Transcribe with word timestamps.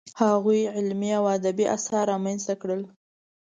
هغوی 0.21 0.61
علمي 0.75 1.11
او 1.19 1.25
ادبي 1.35 1.65
اثار 1.75 2.05
رامنځته 2.13 2.53
کړل. 2.61 2.81